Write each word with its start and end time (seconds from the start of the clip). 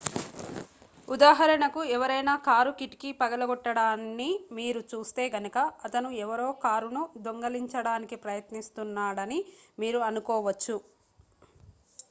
ఉదాహరణకు 1.07 1.81
ఎవరైనా 1.95 2.33
కారు 2.45 2.71
కిటికీ 2.77 3.09
పగలగొట్టడాన్ని 3.19 4.27
మీరు 4.57 4.81
చూస్తే 4.91 5.23
గనుక 5.33 5.57
అతను 5.83 6.09
ఎవరో 6.23 6.47
కారును 6.63 7.03
దొంగిలించడానికి 7.25 8.17
ప్రయత్నిస్తున్నాడని 8.23 9.39
మీరు 9.77 10.01
అనుకోవచ్చు 10.09 10.77